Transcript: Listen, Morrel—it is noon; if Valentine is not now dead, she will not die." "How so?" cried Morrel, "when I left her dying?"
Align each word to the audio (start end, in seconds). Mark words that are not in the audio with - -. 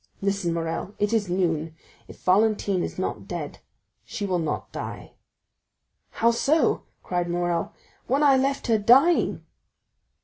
Listen, 0.19 0.51
Morrel—it 0.55 1.13
is 1.13 1.29
noon; 1.29 1.75
if 2.07 2.19
Valentine 2.23 2.81
is 2.81 2.97
not 2.97 3.19
now 3.19 3.23
dead, 3.27 3.59
she 4.03 4.25
will 4.25 4.39
not 4.39 4.71
die." 4.71 5.13
"How 6.09 6.31
so?" 6.31 6.85
cried 7.03 7.29
Morrel, 7.29 7.71
"when 8.07 8.23
I 8.23 8.35
left 8.35 8.65
her 8.65 8.79
dying?" 8.79 9.45